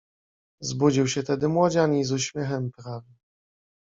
Zbudził 0.61 1.07
się 1.07 1.23
tedy 1.23 1.47
młodzian 1.47 1.95
i 1.95 2.03
z 2.03 2.11
uśmiechem 2.11 2.71
prawi: 2.71 3.13